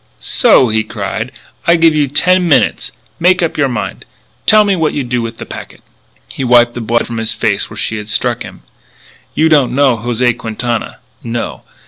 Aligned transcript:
"So," 0.17 0.69
he 0.69 0.83
cried, 0.83 1.31
"I 1.67 1.75
give 1.75 1.93
you 1.93 2.07
ten 2.07 2.47
minutes, 2.47 2.91
make 3.19 3.43
up 3.43 3.55
your 3.55 3.67
mind, 3.67 4.03
tell 4.47 4.63
me 4.63 4.75
what 4.75 4.93
you 4.93 5.03
do 5.03 5.21
with 5.21 5.37
that 5.37 5.45
packet." 5.49 5.83
He 6.27 6.43
wiped 6.43 6.73
the 6.73 6.81
blood 6.81 7.05
from 7.05 7.17
his 7.19 7.33
face 7.33 7.69
where 7.69 7.77
she 7.77 7.97
had 7.97 8.09
struck 8.09 8.41
him. 8.41 8.63
"You 9.35 9.47
don't 9.47 9.75
know 9.75 9.97
José 9.97 10.35
Quintana. 10.35 10.97
No! 11.23 11.61